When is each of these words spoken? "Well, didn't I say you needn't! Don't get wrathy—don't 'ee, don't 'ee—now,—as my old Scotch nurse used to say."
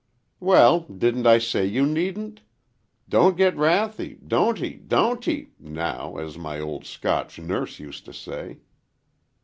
"Well, 0.39 0.79
didn't 0.89 1.27
I 1.27 1.37
say 1.37 1.63
you 1.63 1.85
needn't! 1.85 2.41
Don't 3.07 3.37
get 3.37 3.55
wrathy—don't 3.55 4.59
'ee, 4.59 4.77
don't 4.77 5.27
'ee—now,—as 5.27 6.39
my 6.39 6.59
old 6.59 6.85
Scotch 6.85 7.37
nurse 7.37 7.77
used 7.77 8.05
to 8.05 8.13
say." 8.13 8.61